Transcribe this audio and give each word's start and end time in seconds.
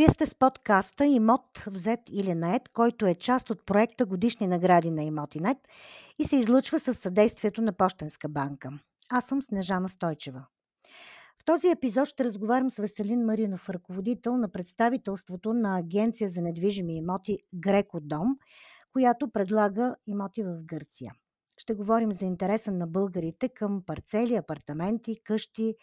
Вие 0.00 0.08
сте 0.10 0.26
с 0.26 0.34
подкаста 0.34 1.06
Имот 1.06 1.64
взет 1.66 2.00
или 2.12 2.34
нет, 2.34 2.68
който 2.68 3.06
е 3.06 3.14
част 3.14 3.50
от 3.50 3.66
проекта 3.66 4.06
Годишни 4.06 4.46
награди 4.46 4.90
на 4.90 5.02
Имотинет 5.02 5.56
и 6.18 6.24
се 6.24 6.36
излъчва 6.36 6.80
със 6.80 6.98
съдействието 6.98 7.62
на 7.62 7.72
Пощенска 7.72 8.28
банка. 8.28 8.70
Аз 9.10 9.24
съм 9.24 9.42
Снежана 9.42 9.88
Стойчева. 9.88 10.46
В 11.40 11.44
този 11.44 11.68
епизод 11.68 12.06
ще 12.06 12.24
разговарям 12.24 12.70
с 12.70 12.76
Веселин 12.76 13.24
Маринов, 13.24 13.68
ръководител 13.68 14.36
на 14.36 14.48
представителството 14.48 15.52
на 15.52 15.78
Агенция 15.78 16.28
за 16.28 16.42
недвижими 16.42 16.96
имоти 16.96 17.38
Греко 17.54 18.00
Дом, 18.00 18.38
която 18.92 19.30
предлага 19.30 19.94
имоти 20.06 20.42
в 20.42 20.62
Гърция. 20.62 21.14
Ще 21.56 21.74
говорим 21.74 22.12
за 22.12 22.24
интереса 22.24 22.72
на 22.72 22.86
българите 22.86 23.48
към 23.48 23.82
парцели, 23.86 24.36
апартаменти, 24.36 25.16
къщи, 25.24 25.74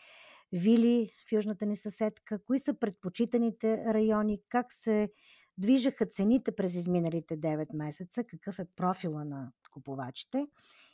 вили 0.53 1.09
в 1.27 1.31
южната 1.31 1.65
ни 1.65 1.75
съседка, 1.75 2.43
кои 2.43 2.59
са 2.59 2.79
предпочитаните 2.79 3.93
райони, 3.93 4.39
как 4.49 4.73
се 4.73 5.09
движаха 5.57 6.05
цените 6.05 6.51
през 6.51 6.75
изминалите 6.75 7.37
9 7.37 7.67
месеца, 7.73 8.23
какъв 8.23 8.59
е 8.59 8.65
профила 8.75 9.25
на 9.25 9.51
купувачите 9.71 10.47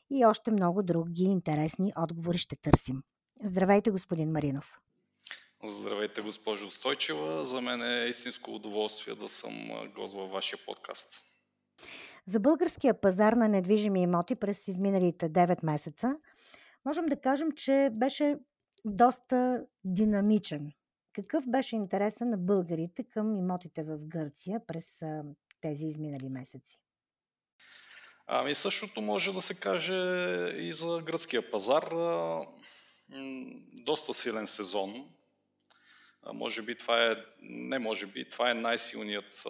и 0.09 0.25
още 0.25 0.51
много 0.51 0.83
други 0.83 1.23
интересни 1.23 1.93
отговори 1.97 2.37
ще 2.37 2.55
търсим. 2.55 3.03
Здравейте, 3.41 3.91
господин 3.91 4.31
Маринов! 4.31 4.79
Здравейте, 5.69 6.21
госпожо 6.21 6.69
Стойчева. 6.69 7.45
За 7.45 7.61
мен 7.61 7.81
е 7.81 8.07
истинско 8.07 8.51
удоволствие 8.51 9.15
да 9.15 9.29
съм 9.29 9.69
гост 9.95 10.13
във 10.15 10.31
вашия 10.31 10.59
подкаст. 10.65 11.23
За 12.25 12.39
българския 12.39 13.01
пазар 13.01 13.33
на 13.33 13.49
недвижими 13.49 14.01
имоти 14.01 14.35
през 14.35 14.67
изминалите 14.67 15.29
9 15.29 15.63
месеца 15.63 16.15
можем 16.85 17.05
да 17.05 17.21
кажем, 17.21 17.51
че 17.51 17.89
беше 17.93 18.37
доста 18.85 19.65
динамичен. 19.83 20.71
Какъв 21.13 21.47
беше 21.47 21.75
интереса 21.75 22.25
на 22.25 22.37
българите 22.37 23.03
към 23.03 23.35
имотите 23.35 23.83
в 23.83 23.97
Гърция 23.97 24.61
през 24.67 25.01
тези 25.61 25.85
изминали 25.85 26.29
месеци? 26.29 26.77
Ами 28.27 28.55
същото 28.55 29.01
може 29.01 29.33
да 29.33 29.41
се 29.41 29.53
каже 29.53 29.93
и 30.57 30.73
за 30.73 31.01
гръцкия 31.05 31.51
пазар. 31.51 31.89
Доста 33.73 34.13
силен 34.13 34.47
сезон. 34.47 35.09
Може 36.33 36.61
би 36.61 36.77
това 36.77 37.11
е, 37.11 37.15
не 37.41 37.79
може 37.79 38.07
би, 38.07 38.29
това 38.29 38.51
е 38.51 38.53
най-силният 38.53 39.45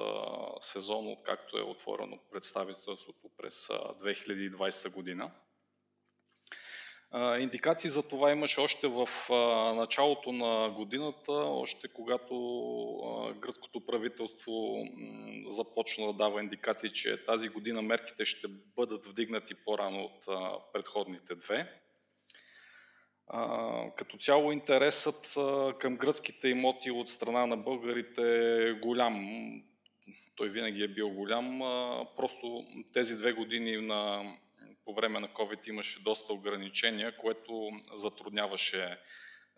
сезон, 0.62 1.12
откакто 1.12 1.58
е 1.58 1.62
отворено 1.62 2.20
представителството 2.31 3.30
през 3.38 3.68
2020 3.68 4.94
година. 4.94 5.31
Индикации 7.16 7.89
за 7.89 8.03
това 8.03 8.31
имаше 8.31 8.61
още 8.61 8.88
в 8.88 9.09
началото 9.75 10.31
на 10.31 10.69
годината, 10.69 11.31
още 11.31 11.88
когато 11.88 12.36
гръцкото 13.39 13.86
правителство 13.86 14.75
започна 15.47 16.06
да 16.08 16.14
дава 16.14 16.41
индикации, 16.41 16.91
че 16.91 17.23
тази 17.23 17.50
година 17.50 17.81
мерките 17.81 18.25
ще 18.25 18.47
бъдат 18.75 19.06
вдигнати 19.06 19.56
по-рано 19.56 20.03
от 20.03 20.25
предходните 20.73 21.36
две. 21.36 21.80
Като 23.95 24.17
цяло 24.17 24.52
интересът 24.52 25.34
към 25.80 25.97
гръцките 25.97 26.47
имоти 26.47 26.91
от 26.91 27.09
страна 27.09 27.45
на 27.45 27.58
българите 27.58 28.22
е 28.69 28.73
голям. 28.73 29.25
Той 30.36 30.50
винаги 30.50 30.84
е 30.84 30.88
бил 30.88 31.09
голям. 31.09 31.59
Просто 32.16 32.66
тези 32.94 33.17
две 33.17 33.34
години 33.34 33.78
на 33.78 34.34
по 34.86 34.94
време 34.94 35.20
на 35.20 35.28
COVID 35.28 35.70
имаше 35.70 36.03
доста 36.03 36.34
ограничения, 36.34 37.17
което 37.17 37.70
затрудняваше 37.94 39.00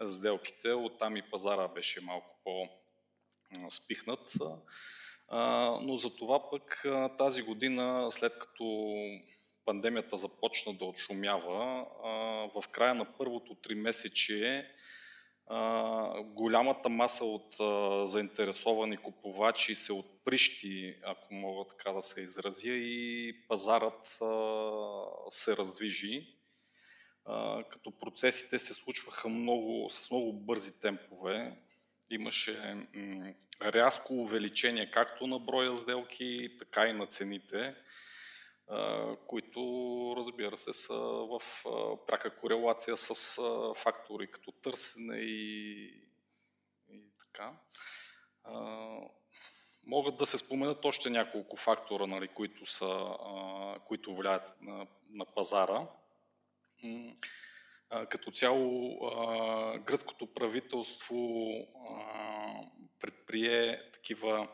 сделките. 0.03 0.73
Оттам 0.73 1.17
и 1.17 1.21
пазара 1.21 1.67
беше 1.67 2.01
малко 2.01 2.39
по-спихнат. 2.43 4.33
Но 5.81 5.95
за 5.95 6.15
това 6.15 6.49
пък 6.49 6.85
тази 7.17 7.41
година, 7.41 8.07
след 8.11 8.39
като 8.39 8.95
пандемията 9.65 10.17
започна 10.17 10.73
да 10.73 10.85
отшумява, 10.85 11.85
в 12.55 12.63
края 12.71 12.95
на 12.95 13.17
първото 13.17 13.55
три 13.55 13.75
месече 13.75 14.71
голямата 16.23 16.89
маса 16.89 17.25
от 17.25 17.55
заинтересовани 18.09 18.97
купувачи 18.97 19.75
се 19.75 19.93
отприщи, 20.25 20.99
ако 21.03 21.33
мога 21.33 21.67
така 21.69 21.91
да 21.91 22.03
се 22.03 22.21
изразя, 22.21 22.69
и 22.69 23.47
пазарът 23.47 24.05
се 25.29 25.57
раздвижи, 25.57 26.35
като 27.69 27.91
процесите 27.99 28.59
се 28.59 28.73
случваха 28.73 29.29
много, 29.29 29.89
с 29.89 30.11
много 30.11 30.33
бързи 30.33 30.79
темпове. 30.79 31.57
Имаше 32.09 32.87
рязко 33.61 34.13
увеличение 34.13 34.91
както 34.91 35.27
на 35.27 35.39
броя 35.39 35.75
сделки, 35.75 36.47
така 36.59 36.87
и 36.87 36.93
на 36.93 37.07
цените 37.07 37.75
които 39.27 40.13
разбира 40.17 40.57
се 40.57 40.73
са 40.73 40.95
в 40.95 41.41
пряка 42.07 42.37
корелация 42.37 42.97
с 42.97 43.39
фактори 43.75 44.31
като 44.31 44.51
търсене 44.51 45.17
и, 45.17 45.85
и 46.89 47.01
така. 47.19 47.53
Могат 49.85 50.17
да 50.17 50.25
се 50.25 50.37
споменат 50.37 50.85
още 50.85 51.09
няколко 51.09 51.57
фактора, 51.57 52.05
нали, 52.05 52.27
които, 52.27 52.65
са, 52.65 53.17
които 53.87 54.15
влияят 54.15 54.61
на, 54.61 54.87
на 55.11 55.25
пазара. 55.25 55.87
Като 58.09 58.31
цяло 58.31 58.97
гръцкото 59.85 60.33
правителство 60.33 61.49
предприе 62.99 63.81
такива 63.93 64.47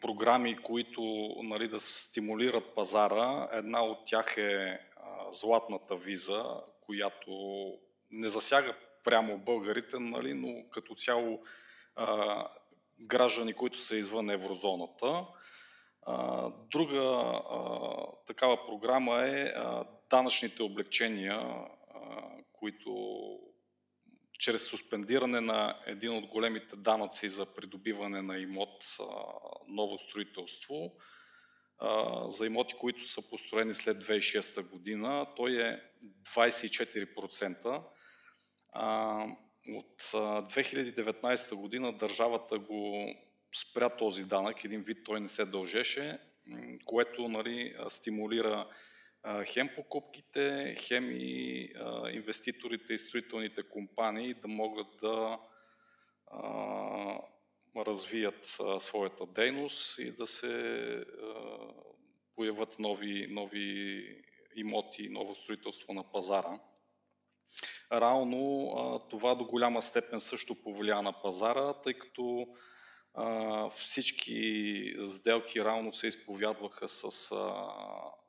програми, 0.00 0.56
които 0.56 1.34
нали, 1.42 1.68
да 1.68 1.80
стимулират 1.80 2.74
пазара. 2.74 3.48
Една 3.52 3.84
от 3.84 4.06
тях 4.06 4.36
е 4.36 4.80
а, 4.96 5.32
златната 5.32 5.96
виза, 5.96 6.44
която 6.80 7.32
не 8.10 8.28
засяга 8.28 8.76
прямо 9.04 9.38
българите, 9.38 9.98
нали, 9.98 10.34
но 10.34 10.70
като 10.70 10.94
цяло 10.94 11.42
а, 11.96 12.48
граждани, 13.00 13.54
които 13.54 13.78
са 13.78 13.96
извън 13.96 14.30
еврозоната. 14.30 15.26
Друга 16.70 17.32
такава 18.26 18.66
програма 18.66 19.22
е 19.22 19.54
данъчните 20.10 20.62
облегчения, 20.62 21.66
които 22.52 23.16
чрез 24.38 24.66
суспендиране 24.66 25.40
на 25.40 25.82
един 25.86 26.12
от 26.16 26.26
големите 26.26 26.76
данъци 26.76 27.28
за 27.28 27.54
придобиване 27.54 28.22
на 28.22 28.38
имот 28.38 28.84
ново 29.68 29.98
строителство, 29.98 30.92
за 32.26 32.46
имоти, 32.46 32.74
които 32.74 33.04
са 33.04 33.22
построени 33.30 33.74
след 33.74 34.04
2006 34.04 34.70
година, 34.70 35.26
той 35.36 35.52
е 35.52 35.80
24%. 36.36 37.82
От 39.68 40.02
2019 40.02 41.54
година 41.54 41.92
държавата 41.92 42.58
го 42.58 43.14
спря 43.54 43.88
този 43.88 44.24
данък, 44.24 44.64
един 44.64 44.82
вид 44.82 44.98
той 45.04 45.20
не 45.20 45.28
се 45.28 45.44
дължеше, 45.44 46.18
което 46.84 47.28
нали, 47.28 47.76
стимулира 47.88 48.68
хем 49.44 49.70
покупките, 49.74 50.74
хем 50.78 51.10
и 51.10 51.72
инвеститорите 52.12 52.94
и 52.94 52.98
строителните 52.98 53.62
компании 53.62 54.34
да 54.34 54.48
могат 54.48 54.86
да 55.00 55.38
развият 57.76 58.58
своята 58.78 59.26
дейност 59.26 59.98
и 59.98 60.10
да 60.10 60.26
се 60.26 61.04
появят 62.34 62.78
нови, 62.78 63.26
нови 63.30 64.06
имоти, 64.56 65.08
ново 65.08 65.34
строителство 65.34 65.92
на 65.92 66.10
пазара. 66.12 66.60
Реално 67.92 69.00
това 69.10 69.34
до 69.34 69.44
голяма 69.44 69.82
степен 69.82 70.20
също 70.20 70.62
повлия 70.62 71.02
на 71.02 71.22
пазара, 71.22 71.72
тъй 71.72 71.94
като 71.94 72.46
всички 73.76 74.94
сделки 75.06 75.64
равно 75.64 75.92
се 75.92 76.06
изповядваха 76.06 76.88
с 76.88 77.10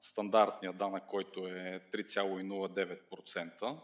стандартния 0.01 0.73
данък, 0.73 1.03
който 1.07 1.47
е 1.47 1.81
3,09%. 1.93 3.77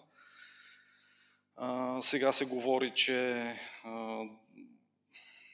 Сега 2.02 2.32
се 2.32 2.46
говори, 2.46 2.90
че 2.90 3.46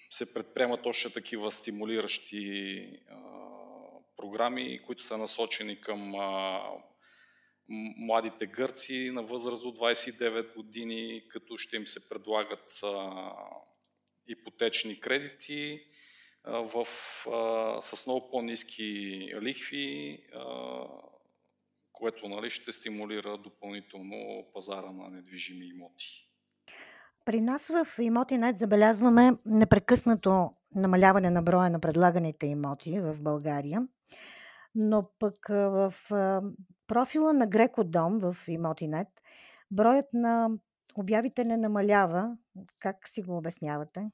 се 0.10 0.34
предприемат 0.34 0.86
още 0.86 1.14
такива 1.14 1.52
стимулиращи 1.52 3.00
програми, 4.18 4.82
които 4.86 5.04
са 5.04 5.18
насочени 5.18 5.82
към 5.82 6.16
младите 7.98 8.46
гърци 8.46 9.12
на 9.14 9.24
възраст 9.24 9.66
от 9.66 9.78
29 9.78 10.56
години, 10.56 11.24
като 11.30 11.58
ще 11.58 11.76
им 11.76 11.86
се 11.86 12.10
предлагат 12.10 12.82
ипотечни 14.28 15.00
кредити 15.00 15.82
в, 16.46 16.88
а, 17.28 17.82
с 17.82 18.06
много 18.08 18.30
по-низки 18.30 18.84
лихви, 19.42 20.20
а, 20.36 20.84
което 21.92 22.28
нали, 22.28 22.50
ще 22.50 22.72
стимулира 22.72 23.38
допълнително 23.38 24.46
пазара 24.54 24.92
на 24.92 25.10
недвижими 25.10 25.66
имоти. 25.66 26.28
При 27.26 27.42
нас 27.42 27.68
в 27.68 27.88
имоти 28.02 28.38
нет 28.38 28.58
забелязваме 28.58 29.32
непрекъснато 29.46 30.54
намаляване 30.76 31.30
на 31.30 31.42
броя 31.42 31.70
на 31.70 31.80
предлаганите 31.80 32.48
имоти 32.48 33.00
в 33.00 33.22
България, 33.22 33.88
но 34.76 35.10
пък 35.20 35.48
в 35.50 35.94
профила 36.88 37.34
на 37.34 37.48
Греко 37.48 37.84
Дом 37.84 38.20
в 38.20 38.38
Имотинет 38.48 39.08
броят 39.72 40.06
на 40.14 40.50
обявите 40.96 41.44
не 41.44 41.58
намалява. 41.58 42.38
Как 42.80 43.08
си 43.08 43.22
го 43.22 43.38
обяснявате? 43.38 44.12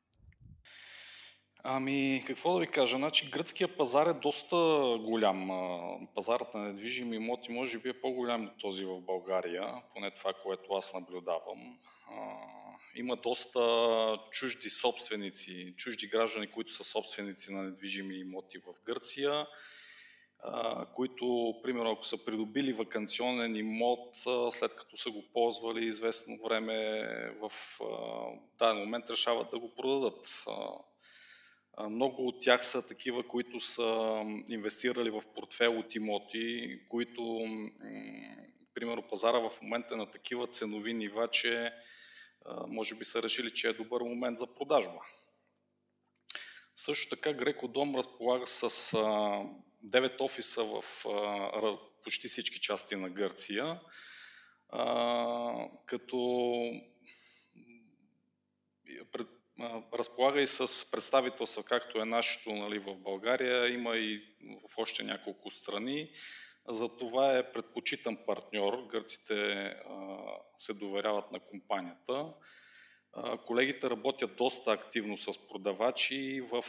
Ами, 1.68 2.24
какво 2.28 2.54
да 2.54 2.60
ви 2.60 2.68
кажа? 2.68 2.98
Значи, 2.98 3.30
гръцкия 3.32 3.78
пазар 3.78 4.08
е 4.08 4.14
доста 4.14 4.56
голям. 5.06 5.50
Пазарът 6.16 6.54
на 6.54 6.62
недвижими 6.62 7.16
имоти 7.16 7.52
може 7.52 7.80
би 7.80 7.90
е 7.90 8.02
по-голям 8.02 8.46
от 8.46 8.58
този 8.60 8.86
в 8.86 9.02
България, 9.02 9.74
поне 9.94 10.12
това, 10.12 10.34
което 10.44 10.74
аз 10.74 10.94
наблюдавам. 10.94 11.80
Има 12.96 13.16
доста 13.16 13.60
чужди 14.32 14.70
собственици, 14.70 15.74
чужди 15.78 16.08
граждани, 16.08 16.48
които 16.48 16.72
са 16.72 16.84
собственици 16.84 17.54
на 17.54 17.64
недвижими 17.64 18.16
имоти 18.16 18.58
в 18.58 18.74
Гърция, 18.86 19.48
които, 20.96 21.56
примерно, 21.64 21.92
ако 21.92 22.06
са 22.06 22.26
придобили 22.26 22.74
вакансионен 22.74 23.56
имот, 23.56 24.16
след 24.52 24.76
като 24.76 24.98
са 24.98 25.12
го 25.12 25.24
ползвали 25.34 25.86
известно 25.86 26.38
време, 26.44 27.04
в 27.42 27.52
даден 28.60 28.78
момент 28.78 29.10
решават 29.10 29.50
да 29.52 29.60
го 29.60 29.76
продадат. 29.76 30.46
Много 31.90 32.28
от 32.28 32.42
тях 32.42 32.66
са 32.66 32.88
такива, 32.88 33.28
които 33.28 33.60
са 33.60 34.22
инвестирали 34.50 35.10
в 35.10 35.24
портфел 35.36 35.80
от 35.80 35.96
имоти, 35.96 36.80
които, 36.90 37.40
примерно, 38.74 39.08
пазара 39.10 39.50
в 39.50 39.62
момента 39.62 39.94
е 39.94 39.98
на 39.98 40.12
такива 40.12 40.48
ценови 40.48 40.94
нива, 40.94 41.28
че 41.28 41.74
може 42.68 42.96
би 42.96 43.06
са 43.06 43.24
решили, 43.24 43.54
че 43.54 43.68
е 43.68 43.74
добър 43.74 44.02
момент 44.02 44.40
за 44.40 44.48
продажба. 44.48 45.00
Също 46.76 47.10
така 47.10 47.34
Греко 47.34 47.68
Дом 47.68 47.96
разполага 47.96 48.48
с 48.48 48.70
9 49.86 50.22
офиса 50.22 50.64
в 50.64 50.84
почти 52.04 52.28
всички 52.28 52.60
части 52.60 52.96
на 52.96 53.10
Гърция, 53.10 53.82
като 55.86 56.20
разполага 59.94 60.42
и 60.42 60.48
с 60.48 60.92
представителства, 60.92 61.64
както 61.64 62.02
е 62.02 62.06
нашето 62.06 62.52
нали, 62.52 62.80
в 62.80 62.96
България, 62.96 63.74
има 63.74 63.98
и 63.98 64.36
в 64.42 64.78
още 64.78 65.04
няколко 65.04 65.52
страни. 65.52 66.12
За 66.68 66.98
това 66.98 67.38
е 67.38 67.52
предпочитан 67.52 68.18
партньор. 68.26 68.88
Гърците 68.88 69.72
се 70.60 70.74
доверяват 70.74 71.32
на 71.32 71.40
компанията. 71.40 72.34
Колегите 73.46 73.90
работят 73.90 74.36
доста 74.36 74.72
активно 74.72 75.18
с 75.18 75.48
продавачи. 75.48 76.42
В, 76.52 76.66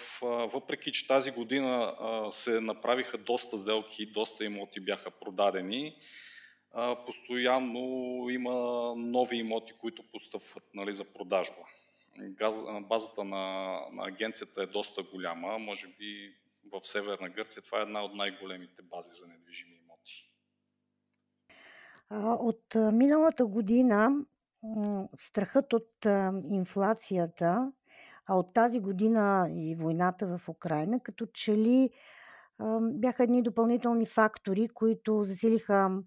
въпреки, 0.53 0.93
че 0.93 1.07
тази 1.07 1.31
година 1.31 1.95
се 2.31 2.61
направиха 2.61 3.19
доста 3.19 3.59
сделки, 3.59 4.07
доста 4.07 4.45
имоти 4.45 4.81
бяха 4.81 5.11
продадени, 5.11 5.97
постоянно 7.07 7.81
има 8.31 8.55
нови 8.97 9.37
имоти, 9.37 9.73
които 9.73 10.03
постъпват 10.13 10.65
нали, 10.75 10.93
за 10.93 11.05
продажба. 11.05 11.63
Базата 12.81 13.25
на, 13.25 13.77
на 13.93 14.07
агенцията 14.07 14.63
е 14.63 14.67
доста 14.67 15.03
голяма. 15.03 15.59
Може 15.59 15.87
би 15.87 16.35
в 16.73 16.81
Северна 16.85 17.29
Гърция 17.29 17.63
това 17.63 17.79
е 17.79 17.83
една 17.83 18.05
от 18.05 18.15
най-големите 18.15 18.83
бази 18.83 19.11
за 19.11 19.27
недвижими 19.27 19.77
имоти. 19.77 20.31
От 22.41 22.75
миналата 22.93 23.47
година 23.47 24.11
страхът 25.21 25.73
от 25.73 26.07
инфлацията, 26.49 27.73
а 28.27 28.39
от 28.39 28.55
тази 28.55 28.81
година 28.81 29.49
и 29.51 29.75
войната 29.75 30.39
в 30.39 30.49
Украина, 30.49 31.01
като 31.01 31.27
че 31.27 31.57
ли 31.57 31.91
бяха 32.81 33.25
едни 33.25 33.43
допълнителни 33.43 34.07
фактори, 34.07 34.69
които 34.69 35.25
засилиха 35.25 36.03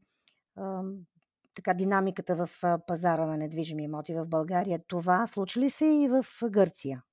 така, 1.55 1.73
динамиката 1.73 2.35
в 2.35 2.49
пазара 2.87 3.25
на 3.25 3.37
недвижими 3.37 3.83
имоти 3.83 4.13
в 4.13 4.25
България. 4.25 4.79
Това 4.87 5.27
случи 5.27 5.59
ли 5.59 5.69
се 5.69 5.85
и 5.85 6.07
в 6.07 6.25
Гърция? 6.49 7.03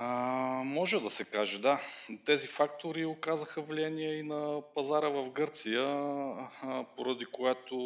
А, 0.00 0.62
може 0.64 1.00
да 1.00 1.10
се 1.10 1.24
каже, 1.24 1.58
да. 1.58 1.80
Тези 2.24 2.46
фактори 2.46 3.04
оказаха 3.04 3.62
влияние 3.62 4.14
и 4.14 4.22
на 4.22 4.62
пазара 4.74 5.08
в 5.08 5.30
Гърция, 5.30 6.06
поради 6.96 7.24
което 7.24 7.76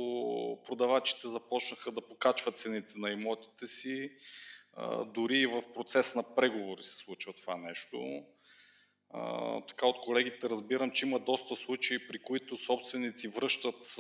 продавачите 0.66 1.28
започнаха 1.28 1.92
да 1.92 2.08
покачват 2.08 2.58
цените 2.58 2.94
на 2.96 3.10
имотите 3.10 3.66
си. 3.66 4.10
Дори 5.06 5.38
и 5.38 5.46
в 5.46 5.62
процес 5.74 6.14
на 6.14 6.34
преговори 6.34 6.82
се 6.82 6.96
случва 6.96 7.32
това 7.32 7.56
нещо 7.56 8.22
така 9.68 9.86
от 9.86 10.00
колегите 10.00 10.50
разбирам, 10.50 10.90
че 10.90 11.06
има 11.06 11.18
доста 11.18 11.56
случаи, 11.56 12.08
при 12.08 12.18
които 12.18 12.56
собственици 12.56 13.28
връщат 13.28 13.96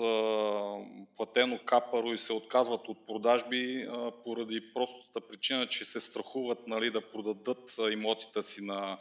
платено 1.16 1.58
капаро 1.66 2.12
и 2.12 2.18
се 2.18 2.32
отказват 2.32 2.88
от 2.88 3.06
продажби 3.06 3.88
поради 4.24 4.72
простата 4.74 5.20
причина, 5.28 5.68
че 5.68 5.84
се 5.84 6.00
страхуват 6.00 6.66
нали, 6.66 6.90
да 6.90 7.10
продадат 7.10 7.74
имотите 7.90 8.42
си 8.42 8.64
на 8.64 8.98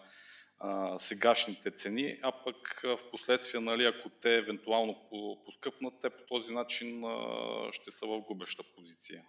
сегашните 0.97 1.71
цени, 1.71 2.19
а 2.21 2.31
пък 2.31 2.81
в 2.83 2.99
последствие, 3.11 3.61
нали, 3.61 3.85
ако 3.85 4.09
те 4.09 4.35
евентуално 4.35 4.95
поскъпнат, 5.45 5.93
те 6.01 6.09
по 6.09 6.23
този 6.27 6.53
начин 6.53 7.03
ще 7.71 7.91
са 7.91 8.05
в 8.07 8.21
губеща 8.21 8.63
позиция. 8.75 9.23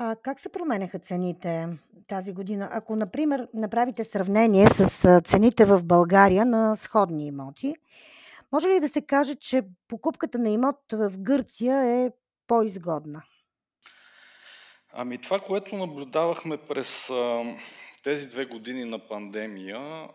А 0.00 0.16
как 0.16 0.40
се 0.40 0.48
променяха 0.48 0.98
цените 0.98 1.68
тази 2.08 2.32
година? 2.32 2.68
Ако, 2.72 2.96
например, 2.96 3.48
направите 3.54 4.04
сравнение 4.04 4.68
с 4.68 5.20
цените 5.20 5.64
в 5.64 5.84
България 5.84 6.46
на 6.46 6.76
сходни 6.76 7.26
имоти, 7.26 7.74
може 8.52 8.68
ли 8.68 8.80
да 8.80 8.88
се 8.88 9.06
каже, 9.06 9.34
че 9.34 9.62
покупката 9.88 10.38
на 10.38 10.50
имот 10.50 10.76
в 10.92 11.12
Гърция 11.18 11.84
е 11.84 12.10
по-изгодна? 12.46 13.22
Ами 14.92 15.20
това, 15.20 15.40
което 15.40 15.76
наблюдавахме 15.76 16.56
през 16.56 17.10
а, 17.10 17.44
тези 18.02 18.28
две 18.28 18.44
години 18.44 18.84
на 18.84 19.08
пандемия, 19.08 19.78
а, 19.78 20.08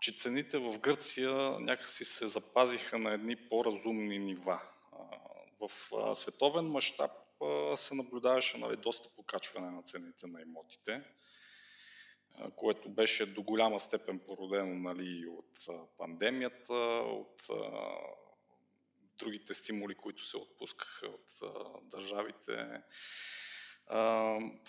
че 0.00 0.12
цените 0.12 0.58
в 0.58 0.78
Гърция 0.78 1.32
някакси 1.60 2.04
се 2.04 2.26
запазиха 2.26 2.98
на 2.98 3.12
едни 3.12 3.36
по-разумни 3.36 4.18
нива. 4.18 4.60
А, 4.92 4.96
в 5.60 5.70
а, 5.96 6.14
световен 6.14 6.64
мащаб 6.64 7.10
се 7.76 7.94
наблюдаваше 7.94 8.58
нали, 8.58 8.76
доста 8.76 9.08
покачване 9.08 9.70
на 9.70 9.82
цените 9.82 10.26
на 10.26 10.42
имотите, 10.42 11.02
което 12.56 12.88
беше 12.88 13.26
до 13.26 13.42
голяма 13.42 13.80
степен 13.80 14.18
породено 14.18 14.74
нали, 14.74 15.26
от 15.26 15.66
пандемията, 15.98 16.74
от 17.04 17.42
другите 19.18 19.54
стимули, 19.54 19.94
които 19.94 20.24
се 20.24 20.36
отпускаха 20.36 21.06
от 21.06 21.40
държавите. 21.82 22.82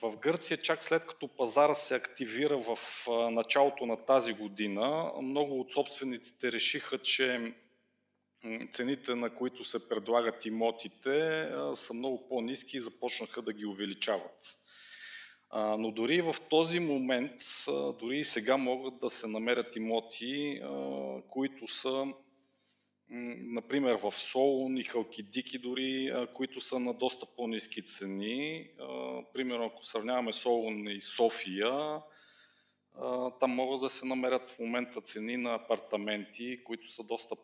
В 0.02 0.18
Гърция, 0.22 0.58
чак 0.58 0.84
след 0.84 1.06
като 1.06 1.28
пазара 1.28 1.76
се 1.76 1.96
активира 1.96 2.58
в 2.58 2.78
началото 3.32 3.86
на 3.86 4.06
тази 4.06 4.34
година, 4.34 5.12
много 5.22 5.60
от 5.60 5.74
собствениците 5.74 6.52
решиха, 6.52 6.98
че 7.02 7.54
цените, 8.72 9.16
на 9.16 9.30
които 9.36 9.64
се 9.64 9.90
предлагат 9.90 10.46
имотите, 10.46 11.50
са 11.74 11.94
много 11.94 12.28
по-низки 12.28 12.78
и 12.78 12.80
започнаха 12.80 13.42
да 13.42 13.54
ги 13.54 13.66
увеличават. 13.66 14.58
Но 15.54 15.92
дори 15.92 16.22
в 16.22 16.36
този 16.50 16.80
момент, 16.80 17.42
дори 18.00 18.20
и 18.20 18.24
сега 18.24 18.58
могат 18.58 19.00
да 19.00 19.10
се 19.10 19.28
намерят 19.28 19.76
имоти, 19.76 20.62
които 21.30 21.68
са, 21.68 22.06
например, 23.10 23.96
в 23.96 24.12
Солун 24.12 24.78
и 24.78 24.84
Халкидики 24.84 25.58
дори, 25.58 26.14
които 26.34 26.62
са 26.62 26.80
на 26.80 26.94
доста 26.94 27.26
по-низки 27.26 27.84
цени. 27.84 28.70
Примерно, 29.34 29.66
ако 29.66 29.84
сравняваме 29.84 30.34
Солун 30.34 30.88
и 30.88 31.02
София, 31.02 32.02
там 33.40 33.52
могат 33.52 33.82
да 33.82 33.90
се 33.90 34.06
намерят 34.06 34.50
в 34.50 34.60
момента 34.60 35.02
цени 35.02 35.38
на 35.38 35.56
апартаменти, 35.56 36.64
които 36.64 36.88
са 36.88 37.04
доста 37.04 37.36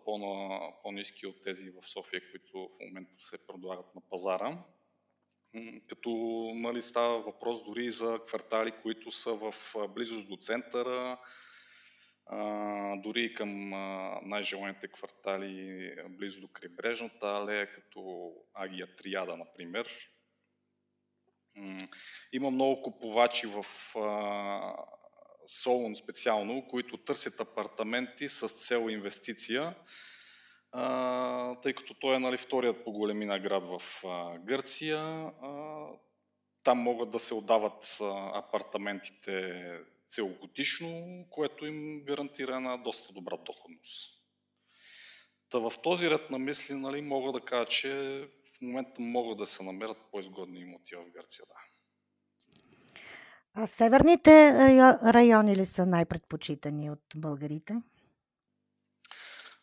по-низки 0.84 1.27
от 1.27 1.41
тези 1.41 1.70
в 1.70 1.89
София, 1.89 2.22
които 2.31 2.70
в 2.70 2.79
момента 2.86 3.15
се 3.15 3.48
предлагат 3.48 3.96
на 3.96 4.01
пазара. 4.10 4.63
Като 5.88 6.10
нали, 6.55 6.81
става 6.81 7.22
въпрос 7.22 7.65
дори 7.65 7.91
за 7.91 8.20
квартали, 8.27 8.72
които 8.81 9.12
са 9.12 9.34
в 9.34 9.53
близост 9.89 10.27
до 10.27 10.38
центъра, 10.38 11.20
дори 12.98 13.34
към 13.34 13.70
най-желаните 14.29 14.88
квартали 14.88 15.96
близо 16.10 16.41
до 16.41 16.48
крайбрежната 16.48 17.27
алея, 17.27 17.72
като 17.74 18.31
Агия 18.53 18.96
Триада, 18.96 19.38
например. 19.38 19.88
Има 22.34 22.51
много 22.51 22.81
купувачи 22.81 23.48
в 23.48 23.65
Солун 25.51 25.96
специално, 25.96 26.67
които 26.67 26.98
търсят 26.98 27.39
апартаменти 27.39 28.29
с 28.29 28.48
цел 28.48 28.89
инвестиция, 28.89 29.75
а, 30.72 31.55
тъй 31.55 31.74
като 31.74 31.93
той 31.93 32.15
е 32.15 32.20
нали, 32.20 32.38
вторият 32.38 32.84
по 32.84 32.91
големина 32.91 33.39
град 33.39 33.63
в 33.63 34.05
а, 34.05 34.38
Гърция. 34.38 35.00
А, 35.00 35.86
там 36.63 36.77
могат 36.77 37.12
да 37.12 37.20
се 37.20 37.34
отдават 37.34 37.98
апартаментите 38.34 39.63
целогодишно, 40.10 41.25
което 41.29 41.65
им 41.65 42.03
гарантира 42.05 42.55
една 42.55 42.77
доста 42.77 43.13
добра 43.13 43.38
доходност. 43.38 44.22
Та 45.50 45.60
в 45.60 45.74
този 45.84 46.10
ред 46.10 46.29
на 46.29 46.39
мисли 46.39 46.75
нали, 46.75 47.01
мога 47.01 47.31
да 47.31 47.46
кажа, 47.46 47.65
че 47.65 47.89
в 48.58 48.62
момента 48.62 49.01
могат 49.01 49.38
да 49.38 49.46
се 49.46 49.63
намерят 49.63 49.98
по-изгодни 50.12 50.60
имоти 50.60 50.96
в 50.96 51.12
Гърция. 51.12 51.46
Да. 51.48 51.71
А 53.53 53.67
северните 53.67 54.53
райони 55.13 55.55
ли 55.55 55.65
са 55.65 55.86
най-предпочитани 55.86 56.91
от 56.91 57.03
българите? 57.15 57.81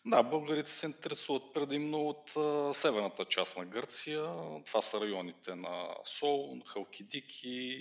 Да, 0.07 0.23
българите 0.23 0.71
се 0.71 0.87
интересуват 0.87 1.43
предимно 1.55 2.09
от 2.09 2.31
северната 2.77 3.25
част 3.25 3.57
на 3.57 3.65
Гърция. 3.65 4.23
Това 4.67 4.83
са 4.83 5.01
районите 5.01 5.55
на 5.55 5.89
Сол, 6.05 6.61
Халкидики, 6.67 7.79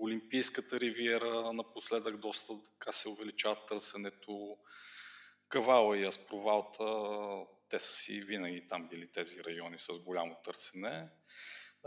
Олимпийската 0.00 0.80
ривиера. 0.80 1.52
Напоследък 1.52 2.16
доста 2.16 2.52
така 2.78 2.92
се 2.92 3.08
увеличава 3.08 3.56
търсенето. 3.68 4.56
Кавала 5.48 5.98
и 5.98 6.06
Аспровалта, 6.06 6.84
те 7.70 7.78
са 7.78 7.94
си 7.94 8.20
винаги 8.20 8.68
там 8.68 8.88
били 8.88 9.12
тези 9.12 9.44
райони 9.44 9.78
с 9.78 9.92
голямо 10.04 10.36
търсене. 10.44 11.08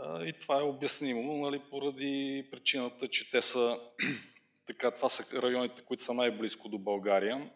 И 0.00 0.32
това 0.40 0.58
е 0.58 0.62
обяснимо, 0.62 1.36
нали, 1.36 1.62
поради 1.70 2.48
причината, 2.50 3.08
че 3.08 3.30
те 3.30 3.42
са 3.42 3.80
така, 4.66 4.90
това 4.90 5.08
са 5.08 5.42
районите, 5.42 5.82
които 5.82 6.02
са 6.02 6.14
най-близко 6.14 6.68
до 6.68 6.78
България. 6.78 7.50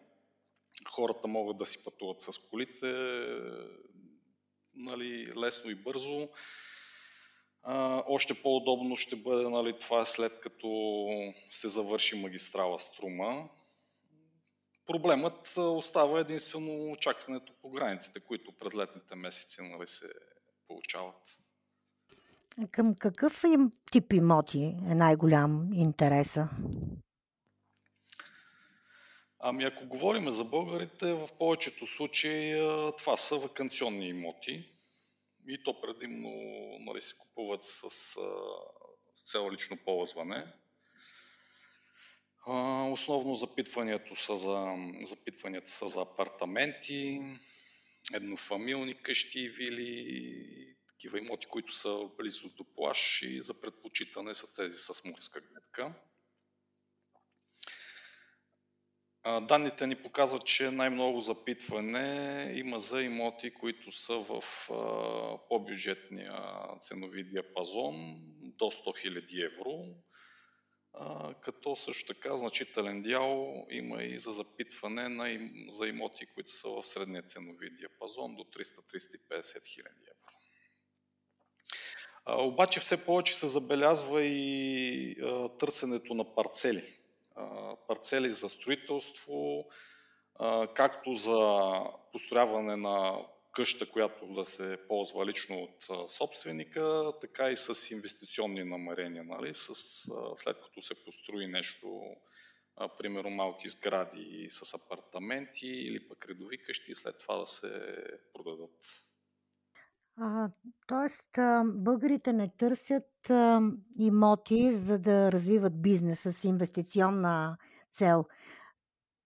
Хората 0.89 1.27
могат 1.27 1.57
да 1.57 1.65
си 1.65 1.83
пътуват 1.83 2.21
с 2.21 2.39
колите, 2.39 2.87
нали, 4.75 5.33
лесно 5.37 5.71
и 5.71 5.75
бързо. 5.75 6.29
А, 7.63 8.03
още 8.07 8.41
по-удобно 8.41 8.97
ще 8.97 9.15
бъде 9.15 9.49
нали, 9.49 9.79
това 9.79 10.05
след 10.05 10.39
като 10.39 11.07
се 11.49 11.69
завърши 11.69 12.15
магистрала 12.15 12.79
Струма. 12.79 13.49
Проблемът 14.85 15.57
остава 15.57 16.19
единствено 16.19 16.95
чакането 16.95 17.53
по 17.61 17.69
границите, 17.69 18.19
които 18.19 18.51
през 18.51 18.75
летните 18.75 19.15
месеци 19.15 19.61
нали, 19.61 19.87
се 19.87 20.05
получават. 20.67 21.42
Към 22.71 22.95
какъв 22.95 23.43
им 23.43 23.71
тип 23.91 24.13
имоти 24.13 24.63
е 24.89 24.95
най-голям 24.95 25.69
интереса? 25.73 26.49
Ами 29.39 29.63
ако 29.63 29.85
говорим 29.85 30.31
за 30.31 30.43
българите, 30.43 31.13
в 31.13 31.29
повечето 31.39 31.87
случаи 31.87 32.53
това 32.97 33.17
са 33.17 33.37
вакансионни 33.37 34.09
имоти 34.09 34.69
и 35.47 35.63
то 35.63 35.81
предимно 35.81 36.29
нали, 36.79 37.01
се 37.01 37.17
купуват 37.17 37.61
с, 37.61 37.89
с 37.89 39.31
цел 39.31 39.51
лично 39.51 39.77
ползване. 39.85 40.53
Основно 42.91 43.35
запитванията 43.35 44.15
са 44.15 44.37
за, 44.37 44.75
запитванията 45.05 45.69
са 45.69 45.87
за 45.87 46.01
апартаменти, 46.01 47.21
еднофамилни 48.13 49.01
къщи 49.01 49.39
и 49.59 50.72
такива 51.03 51.19
имоти, 51.19 51.47
които 51.47 51.71
са 51.71 52.09
близо 52.17 52.49
до 52.49 52.63
плаш 52.75 53.21
и 53.21 53.41
за 53.43 53.53
предпочитане 53.53 54.33
са 54.33 54.53
тези 54.53 54.77
с 54.77 55.03
морска 55.05 55.41
гледка. 55.41 55.93
Данните 59.41 59.87
ни 59.87 59.95
показват, 59.95 60.45
че 60.45 60.71
най-много 60.71 61.19
запитване 61.19 62.51
има 62.55 62.79
за 62.79 63.01
имоти, 63.01 63.53
които 63.53 63.91
са 63.91 64.13
в 64.13 64.43
по-бюджетния 65.49 66.33
ценови 66.81 67.23
диапазон 67.23 68.15
до 68.41 68.65
100 68.65 69.09
000 69.09 69.45
евро, 69.45 69.85
като 71.41 71.75
също 71.75 72.13
така 72.13 72.37
значителен 72.37 73.01
дял 73.01 73.65
има 73.69 74.03
и 74.03 74.17
за 74.17 74.31
запитване 74.31 75.09
на, 75.09 75.49
за 75.69 75.87
имоти, 75.87 76.25
които 76.25 76.51
са 76.51 76.69
в 76.69 76.83
средния 76.83 77.23
ценови 77.23 77.69
диапазон 77.69 78.35
до 78.35 78.43
300-350 78.43 79.65
хиляди 79.65 80.03
евро. 80.03 80.12
Обаче 82.27 82.79
все 82.79 83.05
повече 83.05 83.35
се 83.35 83.47
забелязва 83.47 84.23
и 84.23 85.15
търсенето 85.59 86.13
на 86.13 86.35
парцели. 86.35 86.93
А, 87.35 87.75
парцели 87.87 88.31
за 88.31 88.49
строителство, 88.49 89.65
както 90.73 91.13
за 91.13 91.69
построяване 92.11 92.75
на 92.75 93.25
къща, 93.51 93.89
която 93.89 94.25
да 94.25 94.45
се 94.45 94.77
ползва 94.87 95.25
лично 95.25 95.55
от 95.63 96.11
собственика, 96.11 97.13
така 97.21 97.49
и 97.49 97.55
с 97.55 97.91
инвестиционни 97.91 98.63
намерения, 98.63 99.23
нали? 99.23 99.53
с, 99.53 99.73
след 100.35 100.61
като 100.61 100.81
се 100.81 101.03
построи 101.05 101.47
нещо, 101.47 102.15
примерно 102.97 103.29
малки 103.29 103.67
сгради 103.69 104.47
с 104.49 104.73
апартаменти 104.73 105.67
или 105.67 106.07
пък 106.07 106.25
редови 106.25 106.57
къщи, 106.57 106.95
след 106.95 107.17
това 107.17 107.37
да 107.37 107.47
се 107.47 107.69
продадат. 108.33 109.03
А, 110.21 110.49
тоест, 110.87 111.29
българите 111.65 112.33
не 112.33 112.49
търсят 112.57 113.29
а, 113.29 113.61
имоти, 113.99 114.73
за 114.73 114.99
да 114.99 115.31
развиват 115.31 115.81
бизнес 115.81 116.19
с 116.19 116.43
инвестиционна 116.43 117.57
цел 117.91 118.25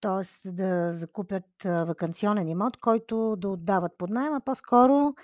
т.е. 0.00 0.50
да 0.50 0.92
закупят 0.92 1.44
вакансионен 1.64 2.48
имот, 2.48 2.76
който 2.76 3.36
да 3.36 3.48
отдават 3.48 3.92
под 3.98 4.10
найем, 4.10 4.34
а 4.34 4.40
по-скоро 4.40 5.14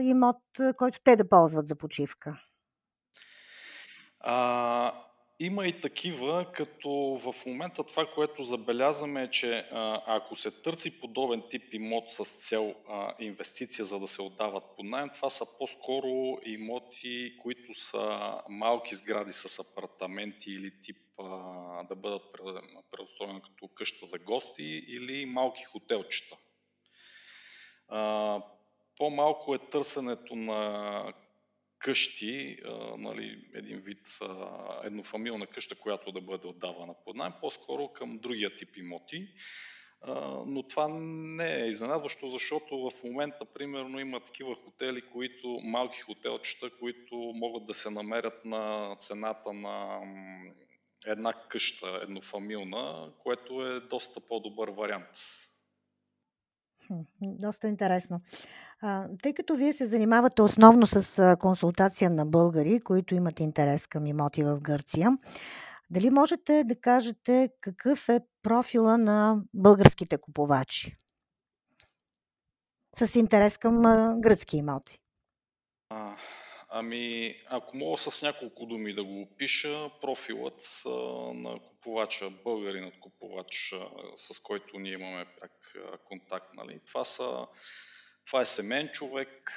имот, 0.00 0.36
който 0.76 1.00
те 1.04 1.16
да 1.16 1.28
ползват 1.28 1.68
за 1.68 1.76
почивка. 1.76 2.40
А, 4.20 5.05
има 5.40 5.66
и 5.66 5.80
такива, 5.80 6.46
като 6.52 6.90
в 7.22 7.34
момента 7.46 7.84
това, 7.84 8.06
което 8.14 8.42
забелязваме 8.42 9.22
е, 9.22 9.30
че 9.30 9.68
ако 10.06 10.36
се 10.36 10.50
търси 10.50 11.00
подобен 11.00 11.42
тип 11.50 11.74
имот 11.74 12.10
с 12.10 12.24
цел 12.24 12.74
а, 12.88 13.14
инвестиция, 13.18 13.84
за 13.84 14.00
да 14.00 14.08
се 14.08 14.22
отдават 14.22 14.64
под 14.76 14.86
найем, 14.86 15.10
това 15.14 15.30
са 15.30 15.58
по-скоро 15.58 16.38
имоти, 16.46 17.36
които 17.42 17.74
са 17.74 18.34
малки 18.48 18.94
сгради 18.94 19.32
с 19.32 19.58
апартаменти 19.58 20.50
или 20.50 20.72
тип 20.82 20.96
а, 21.18 21.24
да 21.82 21.94
бъдат 21.94 22.22
преустроени 22.90 23.42
като 23.42 23.68
къща 23.68 24.06
за 24.06 24.18
гости 24.18 24.84
или 24.88 25.26
малки 25.26 25.64
хотелчета. 25.64 26.36
А, 27.88 28.42
по-малко 28.96 29.54
е 29.54 29.58
търсенето 29.58 30.36
на 30.36 31.12
къщи, 31.78 32.58
нали, 32.98 33.48
един 33.54 33.78
вид 33.78 34.18
еднофамилна 34.84 35.46
къща, 35.46 35.74
която 35.74 36.12
да 36.12 36.20
бъде 36.20 36.46
отдавана 36.46 36.94
под 37.04 37.16
найем, 37.16 37.32
по-скоро 37.40 37.88
към 37.88 38.18
другия 38.18 38.56
тип 38.56 38.76
имоти. 38.76 39.28
Но 40.46 40.62
това 40.68 40.88
не 41.00 41.54
е 41.54 41.66
изненадващо, 41.66 42.28
защото 42.28 42.90
в 42.90 43.04
момента, 43.04 43.44
примерно, 43.44 44.00
има 44.00 44.20
такива 44.20 44.54
хотели, 44.54 45.02
които, 45.02 45.48
малки 45.62 46.00
хотелчета, 46.00 46.70
които 46.70 47.16
могат 47.16 47.66
да 47.66 47.74
се 47.74 47.90
намерят 47.90 48.44
на 48.44 48.94
цената 48.98 49.52
на 49.52 50.00
една 51.06 51.32
къща 51.32 52.00
еднофамилна, 52.02 53.12
което 53.18 53.66
е 53.66 53.80
доста 53.80 54.20
по-добър 54.20 54.68
вариант. 54.68 55.08
Доста 57.22 57.68
интересно. 57.68 58.20
Тъй 59.22 59.34
като 59.34 59.56
вие 59.56 59.72
се 59.72 59.86
занимавате 59.86 60.42
основно 60.42 60.86
с 60.86 61.36
консултация 61.40 62.10
на 62.10 62.26
българи, 62.26 62.80
които 62.80 63.14
имат 63.14 63.40
интерес 63.40 63.86
към 63.86 64.06
имоти 64.06 64.44
в 64.44 64.60
Гърция, 64.60 65.18
дали 65.90 66.10
можете 66.10 66.64
да 66.64 66.80
кажете 66.80 67.50
какъв 67.60 68.08
е 68.08 68.20
профила 68.42 68.98
на 68.98 69.42
българските 69.54 70.18
купувачи 70.18 70.96
с 72.96 73.16
интерес 73.16 73.58
към 73.58 73.82
гръцки 74.20 74.56
имоти? 74.56 74.98
Ами, 76.68 77.34
ако 77.46 77.76
мога 77.76 77.98
с 77.98 78.22
няколко 78.22 78.66
думи 78.66 78.94
да 78.94 79.04
го 79.04 79.20
опиша, 79.22 79.90
профилът 80.00 80.82
на 81.34 81.60
купувача, 81.68 82.30
българинът 82.30 83.00
купувач, 83.00 83.72
а, 83.72 83.88
с 84.16 84.40
който 84.40 84.78
ние 84.78 84.92
имаме 84.92 85.26
пряк 85.40 85.52
контакт, 86.04 86.54
нали, 86.54 86.80
това 86.86 87.04
са 87.04 87.46
това 88.26 88.40
е 88.40 88.46
семен 88.46 88.88
човек 88.88 89.52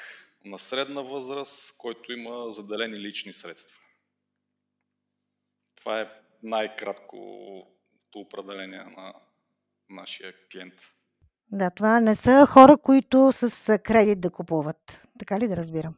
на 0.46 0.60
средна 0.60 1.01
възраст, 1.01 1.78
който 1.78 2.12
има 2.12 2.51
заделени 2.51 2.98
лични 2.98 3.34
средства. 3.34 3.78
Това 5.75 6.01
е 6.01 6.10
най-краткото 6.44 8.20
определение 8.20 8.84
на 8.84 9.13
нашия 9.89 10.34
клиент. 10.51 10.74
Да, 11.51 11.70
това 11.70 12.00
не 12.00 12.16
са 12.16 12.46
хора, 12.46 12.78
които 12.78 13.32
с 13.32 13.78
кредит 13.84 14.20
да 14.20 14.30
купуват. 14.30 15.08
Така 15.20 15.39
ли 15.39 15.48
да 15.48 15.58
разбирам? 15.58 15.96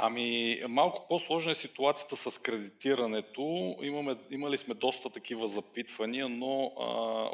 Ами, 0.00 0.60
малко 0.68 1.06
по-сложна 1.08 1.52
е 1.52 1.54
ситуацията 1.54 2.16
с 2.16 2.38
кредитирането. 2.42 3.76
Имаме, 3.82 4.16
имали 4.30 4.56
сме 4.56 4.74
доста 4.74 5.10
такива 5.10 5.46
запитвания, 5.46 6.28
но 6.28 6.72
а, 6.80 6.84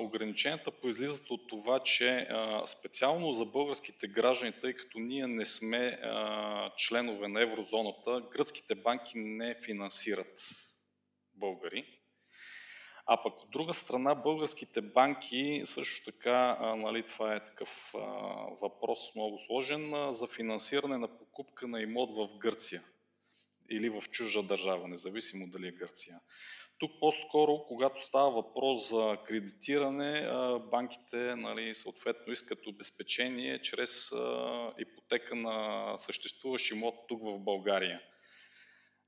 ограниченията 0.03 0.71
произлизат 0.71 1.31
от 1.31 1.49
това, 1.49 1.81
че 1.81 2.09
а, 2.09 2.67
специално 2.67 3.33
за 3.33 3.45
българските 3.45 4.09
граждани, 4.09 4.53
тъй 4.61 4.73
като 4.73 4.99
ние 4.99 5.27
не 5.27 5.47
сме 5.47 5.79
а, 6.03 6.71
членове 6.77 7.29
на 7.29 7.43
еврозоната, 7.43 8.23
гръцките 8.33 8.75
банки 8.75 9.19
не 9.19 9.55
финансират 9.55 10.41
българи. 11.35 11.85
А 13.07 13.23
пък 13.23 13.43
от 13.43 13.51
друга 13.51 13.75
страна, 13.75 14.15
българските 14.15 14.81
банки 14.81 15.63
също 15.65 16.13
така, 16.13 16.59
нали, 16.77 17.07
това 17.07 17.35
е 17.35 17.45
такъв 17.45 17.95
а, 17.95 17.99
въпрос 18.63 19.15
много 19.15 19.39
сложен, 19.39 19.95
а, 19.95 20.13
за 20.13 20.27
финансиране 20.27 20.99
на 20.99 21.19
покупка 21.19 21.69
на 21.69 21.81
имот 21.81 22.17
в 22.17 22.39
Гърция 22.39 22.83
или 23.71 23.89
в 23.89 24.03
чужда 24.11 24.43
държава, 24.43 24.89
независимо 24.89 25.49
дали 25.49 25.69
е 25.69 25.73
Гърция. 25.73 26.21
Тук 26.79 26.91
по-скоро, 27.01 27.65
когато 27.69 28.03
става 28.03 28.31
въпрос 28.31 28.89
за 28.89 29.17
кредитиране, 29.25 30.29
банките 30.71 31.37
нали, 31.37 31.75
съответно 31.75 32.33
искат 32.33 32.67
обезпечение 32.67 33.63
чрез 33.63 34.11
ипотека 34.79 35.35
на 35.35 35.99
съществуващ 35.99 36.71
имот 36.71 36.95
тук 37.09 37.23
в 37.23 37.39
България. 37.39 38.01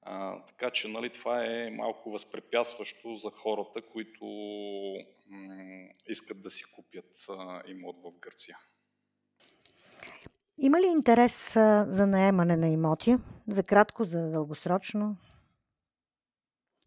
А, 0.09 0.45
така 0.45 0.71
че 0.71 0.89
нали, 0.89 1.11
това 1.11 1.45
е 1.45 1.71
малко 1.71 2.11
възпрепятстващо 2.11 3.15
за 3.15 3.31
хората, 3.31 3.83
които 3.83 4.25
м- 5.29 5.89
искат 6.09 6.43
да 6.43 6.51
си 6.51 6.65
купят 6.65 7.27
а, 7.29 7.63
имот 7.69 7.97
в 8.03 8.13
Гърция. 8.21 8.59
Има 10.59 10.81
ли 10.81 10.87
интерес 10.87 11.57
а, 11.57 11.87
за 11.89 12.07
наемане 12.07 12.57
на 12.57 12.69
имоти? 12.69 13.17
За 13.49 13.63
кратко, 13.63 14.05
за 14.05 14.31
дългосрочно? 14.31 15.17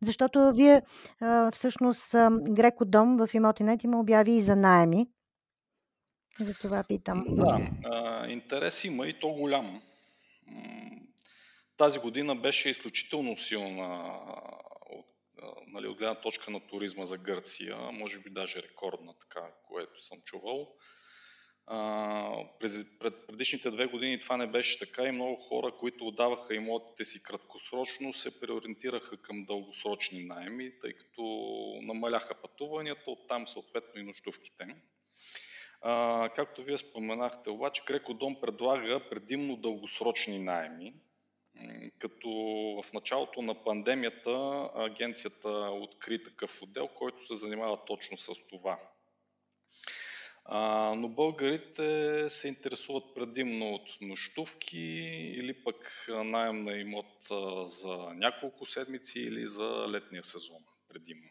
Защото 0.01 0.51
вие 0.55 0.81
а, 1.19 1.51
всъщност 1.51 2.15
Греко 2.49 2.85
Дом 2.85 3.17
в 3.17 3.33
Имотинет 3.33 3.83
има 3.83 3.99
обяви 3.99 4.31
и 4.31 4.41
за 4.41 4.55
найеми. 4.55 5.07
За 6.39 6.53
това 6.53 6.83
питам. 6.83 7.25
Да, 7.29 7.69
а, 7.85 8.27
интерес 8.27 8.83
има 8.83 9.07
и 9.07 9.13
то 9.13 9.29
голям. 9.29 9.81
Тази 11.79 12.00
година 12.00 12.36
беше 12.36 12.69
изключително 12.69 13.38
силна 13.38 14.19
от, 14.89 15.05
нали, 15.67 15.88
от 15.88 15.98
гледна 15.98 16.15
точка 16.15 16.51
на 16.51 16.59
туризма 16.59 17.05
за 17.05 17.17
Гърция, 17.17 17.77
може 17.77 18.19
би 18.19 18.29
даже 18.29 18.63
рекордна, 18.63 19.13
така, 19.19 19.51
което 19.67 20.01
съм 20.01 20.21
чувал. 20.21 20.75
през, 22.59 22.86
пред 23.00 23.27
предишните 23.27 23.71
две 23.71 23.86
години 23.86 24.19
това 24.19 24.38
не 24.38 24.48
беше 24.48 24.79
така 24.79 25.03
и 25.03 25.12
много 25.12 25.36
хора, 25.36 25.71
които 25.79 26.07
отдаваха 26.07 26.55
имотите 26.55 27.05
си 27.05 27.24
краткосрочно, 27.24 28.13
се 28.13 28.39
преориентираха 28.39 29.17
към 29.17 29.45
дългосрочни 29.45 30.24
найеми, 30.24 30.79
тъй 30.79 30.93
като 30.93 31.24
намаляха 31.81 32.36
пътуванията, 32.41 33.12
оттам 33.12 33.48
съответно 33.48 34.01
и 34.01 34.03
нощувките. 34.03 34.75
А, 35.81 36.29
както 36.36 36.63
вие 36.63 36.77
споменахте, 36.77 37.50
обаче 37.50 37.83
Греко 37.88 38.13
Дом 38.13 38.41
предлага 38.41 39.09
предимно 39.09 39.57
дългосрочни 39.57 40.39
найеми, 40.39 40.93
като 42.00 42.30
в 42.84 42.94
началото 42.94 43.42
на 43.42 43.63
пандемията 43.63 44.70
агенцията 44.75 45.50
откри 45.72 46.24
такъв 46.24 46.62
отдел, 46.62 46.88
който 46.88 47.25
се 47.25 47.36
занимава 47.36 47.86
точно 47.86 48.18
с 48.18 48.48
това. 48.48 48.80
Но 50.96 51.10
българите 51.10 52.25
се 52.30 52.48
интересуват 52.48 53.16
предимно 53.16 53.74
от 53.74 53.98
нощувки 54.01 54.80
или 55.38 55.63
пък 55.63 56.06
найем 56.10 56.63
на 56.63 56.78
имот 56.78 57.28
за 57.66 57.98
няколко 58.16 58.66
седмици 58.66 59.20
или 59.20 59.48
за 59.48 59.86
летния 59.89 60.24
сезон 60.24 60.63
предимно. 60.89 61.30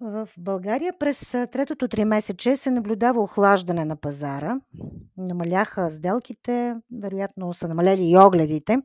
В 0.00 0.28
България 0.38 0.92
през 0.98 1.30
третото 1.30 1.88
три 1.88 2.04
месече 2.04 2.56
се 2.56 2.70
наблюдава 2.70 3.22
охлаждане 3.22 3.84
на 3.84 3.96
пазара. 3.96 4.60
Намаляха 5.16 5.90
сделките, 5.90 6.74
вероятно 6.92 7.54
са 7.54 7.68
намалели 7.68 8.10
и 8.10 8.18
огледите. 8.18 8.78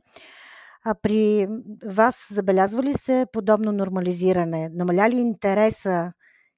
А 0.84 0.94
при 1.02 1.48
вас 1.86 2.28
забелязва 2.34 2.82
ли 2.82 2.92
се 2.92 3.26
подобно 3.32 3.72
нормализиране? 3.72 4.70
Намаля 4.72 5.08
ли 5.10 5.16
интереса 5.16 6.12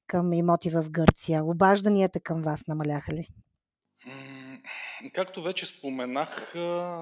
към 0.07 0.33
имоти 0.33 0.71
в 0.71 0.91
Гърция? 0.91 1.45
Обажданията 1.45 2.21
към 2.21 2.43
вас 2.43 2.67
намаляха 2.67 3.13
ли? 3.13 3.29
Както 5.15 5.43
вече 5.43 5.67
споменах, 5.67 6.55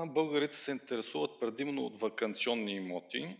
българите 0.07 0.57
се 0.57 0.70
интересуват 0.70 1.31
предимно 1.40 1.83
от 1.83 2.00
вакансионни 2.00 2.72
имоти. 2.72 3.37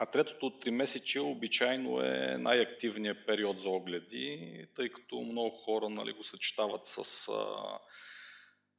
А 0.00 0.06
третото 0.06 0.58
три 0.58 0.70
месече 0.70 1.20
обичайно 1.20 2.00
е 2.00 2.36
най-активният 2.38 3.26
период 3.26 3.58
за 3.58 3.70
огледи, 3.70 4.66
тъй 4.74 4.88
като 4.88 5.20
много 5.20 5.50
хора 5.50 5.88
нали, 5.88 6.12
го 6.12 6.22
съчетават 6.22 6.86
с 6.86 7.28
а, 7.28 7.78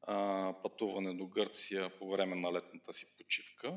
а, 0.01 0.53
пътуване 0.63 1.13
до 1.13 1.25
Гърция 1.25 1.89
по 1.89 2.09
време 2.09 2.35
на 2.35 2.53
летната 2.53 2.93
си 2.93 3.05
почивка. 3.17 3.73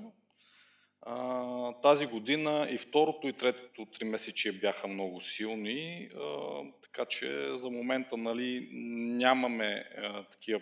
А, 1.00 1.80
тази 1.80 2.06
година 2.06 2.68
и 2.70 2.78
второто 2.78 3.28
и 3.28 3.32
третото 3.32 3.86
три 3.86 4.04
месече 4.04 4.52
бяха 4.52 4.88
много 4.88 5.20
силни, 5.20 6.10
а, 6.14 6.58
така 6.82 7.04
че 7.04 7.50
за 7.54 7.70
момента 7.70 8.16
нали, 8.16 8.68
нямаме 8.72 9.84
а, 9.96 10.24
такива 10.24 10.60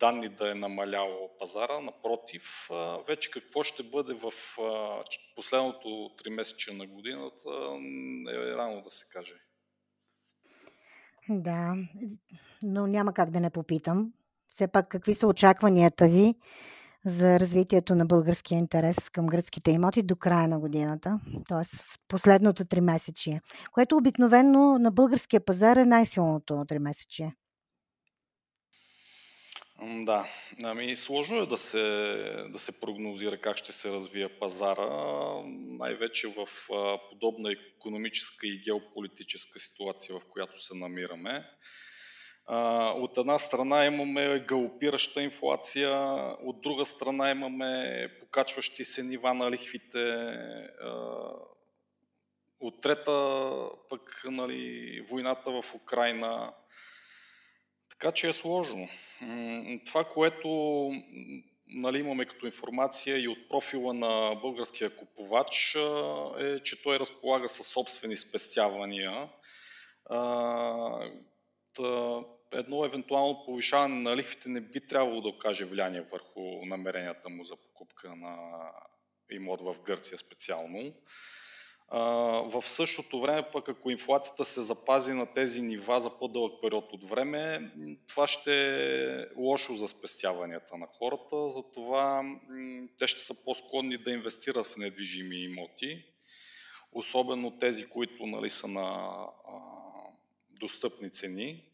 данни 0.00 0.28
да 0.28 0.50
е 0.50 0.54
намаляло 0.54 1.30
пазара. 1.38 1.80
Напротив, 1.80 2.68
вече 3.08 3.30
какво 3.30 3.62
ще 3.62 3.82
бъде 3.82 4.14
в 4.14 4.32
последното 5.36 6.10
три 6.18 6.30
месече 6.30 6.72
на 6.72 6.86
годината 6.86 7.50
е 8.32 8.56
рано 8.56 8.82
да 8.82 8.90
се 8.90 9.04
каже. 9.12 9.34
Да, 11.28 11.74
но 12.62 12.86
няма 12.86 13.12
как 13.12 13.30
да 13.30 13.40
не 13.40 13.50
попитам. 13.50 14.12
Все 14.54 14.68
пак, 14.68 14.88
какви 14.88 15.14
са 15.14 15.26
очакванията 15.26 16.08
ви 16.08 16.34
за 17.04 17.40
развитието 17.40 17.94
на 17.94 18.06
българския 18.06 18.58
интерес 18.58 19.10
към 19.10 19.26
гръцките 19.26 19.70
имоти 19.70 20.02
до 20.02 20.16
края 20.16 20.48
на 20.48 20.60
годината, 20.60 21.20
т.е. 21.48 21.64
в 21.64 21.98
последното 22.08 22.64
три 22.64 22.80
месечие, 22.80 23.40
което 23.72 23.96
обикновено 23.96 24.78
на 24.78 24.90
българския 24.90 25.44
пазар 25.44 25.76
е 25.76 25.84
най-силното 25.84 26.64
три 26.68 26.78
месечие. 26.78 27.34
Да, 29.82 30.28
ами 30.64 30.96
сложно 30.96 31.38
е 31.38 31.46
да 31.46 31.56
се, 31.56 31.78
да 32.48 32.58
се 32.58 32.80
прогнозира 32.80 33.36
как 33.36 33.56
ще 33.56 33.72
се 33.72 33.90
развие 33.92 34.28
пазара, 34.28 34.88
най-вече 35.56 36.28
в 36.28 36.48
подобна 37.10 37.52
економическа 37.52 38.46
и 38.46 38.62
геополитическа 38.64 39.60
ситуация, 39.60 40.18
в 40.18 40.22
която 40.30 40.62
се 40.62 40.74
намираме. 40.74 41.46
От 42.96 43.18
една 43.18 43.38
страна 43.38 43.86
имаме 43.86 44.44
галопираща 44.48 45.22
инфлация, 45.22 45.90
от 46.42 46.60
друга 46.60 46.86
страна 46.86 47.30
имаме 47.30 48.08
покачващи 48.20 48.84
се 48.84 49.02
нива 49.02 49.34
на 49.34 49.50
лихвите, 49.50 50.36
от 52.60 52.80
трета 52.80 53.50
пък 53.88 54.22
нали, 54.24 55.00
войната 55.10 55.50
в 55.50 55.74
Украина, 55.74 56.52
така 58.00 58.12
че 58.12 58.28
е 58.28 58.32
сложно. 58.32 58.88
Това, 59.86 60.04
което 60.04 60.48
нали, 61.68 61.98
имаме 61.98 62.24
като 62.24 62.46
информация 62.46 63.18
и 63.18 63.28
от 63.28 63.48
профила 63.48 63.94
на 63.94 64.34
българския 64.34 64.96
купувач 64.96 65.76
е, 66.38 66.62
че 66.62 66.82
той 66.82 66.98
разполага 66.98 67.48
със 67.48 67.66
собствени 67.66 68.16
спестявания. 68.16 69.28
Едно 72.52 72.84
евентуално 72.84 73.42
повишаване 73.46 73.94
на 73.94 74.16
лихвите 74.16 74.48
не 74.48 74.60
би 74.60 74.86
трябвало 74.86 75.20
да 75.20 75.28
окаже 75.28 75.64
влияние 75.64 76.00
върху 76.00 76.66
намеренията 76.66 77.28
му 77.28 77.44
за 77.44 77.56
покупка 77.56 78.16
на 78.16 78.36
имот 79.30 79.60
в 79.60 79.76
Гърция 79.86 80.18
специално. 80.18 80.92
В 81.90 82.62
същото 82.62 83.20
време 83.20 83.50
пък 83.52 83.68
ако 83.68 83.90
инфлацията 83.90 84.44
се 84.44 84.62
запази 84.62 85.12
на 85.12 85.32
тези 85.32 85.62
нива 85.62 86.00
за 86.00 86.18
по-дълъг 86.18 86.52
период 86.62 86.92
от 86.92 87.04
време, 87.04 87.72
това 88.06 88.26
ще 88.26 88.74
е 88.74 89.26
лошо 89.36 89.74
за 89.74 89.88
спестяванията 89.88 90.76
на 90.76 90.86
хората, 90.86 91.50
затова 91.50 92.24
те 92.98 93.06
ще 93.06 93.20
са 93.20 93.34
по-склонни 93.34 93.98
да 93.98 94.10
инвестират 94.10 94.66
в 94.66 94.76
недвижими 94.76 95.44
имоти, 95.44 96.04
особено 96.92 97.58
тези, 97.58 97.86
които 97.86 98.26
нали, 98.26 98.50
са 98.50 98.68
на 98.68 99.16
достъпни 100.50 101.10
цени. 101.10 101.64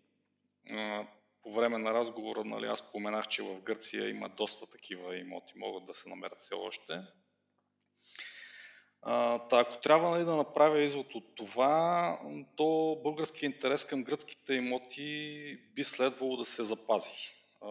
По 1.42 1.52
време 1.52 1.79
на 1.79 1.94
разговора 1.94 2.44
нали, 2.44 2.66
аз 2.66 2.79
споменах, 2.79 3.29
че 3.29 3.42
в 3.42 3.61
Гърция 3.61 4.09
има 4.09 4.29
доста 4.29 4.66
такива 4.66 5.18
имоти, 5.18 5.52
могат 5.57 5.87
да 5.87 5.94
се 5.94 6.09
намерят 6.09 6.40
все 6.40 6.55
още. 6.55 7.00
Та, 9.48 9.60
ако 9.60 9.80
трябва 9.80 10.10
нали, 10.10 10.24
да 10.24 10.36
направя 10.36 10.82
извод 10.82 11.14
от 11.14 11.24
това, 11.34 12.20
то 12.56 13.00
българския 13.02 13.46
интерес 13.46 13.84
към 13.84 14.04
гръцките 14.04 14.54
имоти 14.54 15.58
би 15.74 15.84
следвало 15.84 16.36
да 16.36 16.44
се 16.44 16.64
запази. 16.64 17.10
А, 17.62 17.68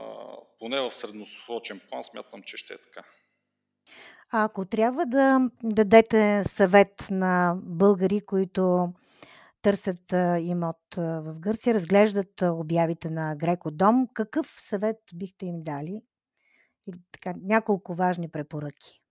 поне 0.59 0.81
в 0.81 0.91
средносрочен 0.91 1.81
план 1.89 2.03
смятам, 2.03 2.43
че 2.43 2.57
ще 2.57 2.73
е 2.73 2.77
така. 2.77 3.03
А 4.31 4.43
ако 4.43 4.65
трябва 4.65 5.05
да 5.05 5.49
дадете 5.63 6.43
съвет 6.43 7.07
на 7.11 7.55
българи, 7.63 8.21
които 8.21 8.93
търсят 9.61 10.11
имот 10.39 10.95
в 10.97 11.39
Гърция, 11.39 11.73
разглеждат 11.73 12.41
обявите 12.41 13.09
на 13.09 13.35
Греко 13.35 13.71
Дом, 13.71 14.07
какъв 14.13 14.47
съвет 14.47 14.97
бихте 15.15 15.45
им 15.45 15.63
дали? 15.63 16.01
Или 16.87 16.97
така, 17.11 17.33
няколко 17.43 17.95
важни 17.95 18.29
препоръки. 18.29 19.04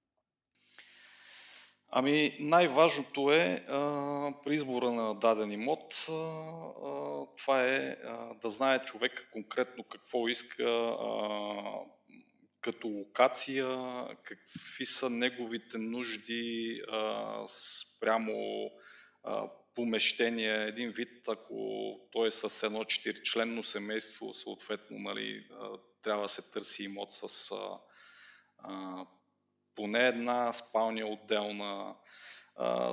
Ами 1.96 2.36
най-важното 2.40 3.32
е 3.32 3.64
а, 3.68 3.78
при 4.44 4.54
избора 4.54 4.90
на 4.92 5.14
даден 5.14 5.52
имот, 5.52 6.06
а, 6.08 6.12
а, 6.12 7.26
това 7.38 7.62
е 7.62 7.96
а, 8.04 8.34
да 8.42 8.48
знае 8.48 8.84
човек 8.84 9.28
конкретно 9.32 9.84
какво 9.84 10.28
иска 10.28 10.64
а, 10.64 11.04
като 12.60 12.88
локация, 12.88 13.66
какви 14.22 14.86
са 14.86 15.10
неговите 15.10 15.78
нужди 15.78 16.80
а, 16.92 17.42
спрямо 17.46 18.70
а, 19.24 19.50
помещение, 19.74 20.64
един 20.64 20.90
вид, 20.90 21.28
ако 21.28 22.00
той 22.12 22.26
е 22.26 22.30
с 22.30 22.66
едно 22.66 22.84
четиричленно 22.84 23.62
семейство, 23.62 24.32
съответно 24.32 24.98
нали, 24.98 25.46
трябва 26.02 26.22
да 26.22 26.28
се 26.28 26.50
търси 26.50 26.84
имот 26.84 27.12
с 27.12 27.52
а, 28.58 29.06
поне 29.76 30.06
една 30.06 30.52
спалня 30.52 31.06
отделна. 31.06 31.94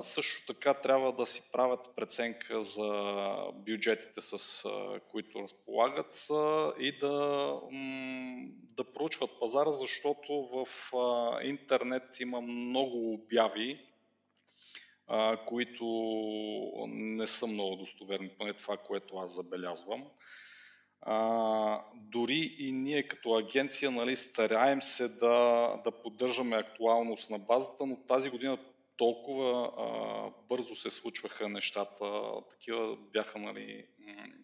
Също 0.02 0.54
така 0.54 0.74
трябва 0.74 1.14
да 1.14 1.26
си 1.26 1.42
правят 1.52 1.96
преценка 1.96 2.64
за 2.64 3.34
бюджетите, 3.54 4.22
с 4.22 4.64
които 5.12 5.42
разполагат 5.42 6.28
и 6.80 6.98
да, 6.98 7.60
да 8.76 8.84
проучват 8.94 9.40
пазара, 9.40 9.72
защото 9.72 10.34
в 10.34 10.68
интернет 11.44 12.20
има 12.20 12.42
много 12.42 13.14
обяви, 13.14 13.86
които 15.46 15.86
не 16.88 17.28
са 17.28 17.48
много 17.48 17.76
достоверни, 17.76 18.30
поне 18.30 18.54
това, 18.54 18.78
което 18.78 19.18
аз 19.18 19.36
забелязвам. 19.36 20.06
А, 21.02 21.82
дори 21.94 22.56
и 22.60 22.72
ние 22.72 23.08
като 23.08 23.36
агенция 23.36 23.92
нали, 23.92 24.16
стараем 24.16 24.82
се 24.82 25.08
да, 25.08 25.68
да 25.84 25.92
поддържаме 25.92 26.58
актуалност 26.58 27.30
на 27.30 27.40
базата, 27.40 27.86
но 27.86 28.06
тази 28.08 28.30
година 28.30 28.58
толкова 28.98 29.72
а, 29.78 29.86
бързо 30.50 30.76
се 30.76 30.90
случваха 30.90 31.50
нещата, 31.50 32.24
такива 32.50 32.98
бяха, 33.14 33.40
нали, 33.40 33.86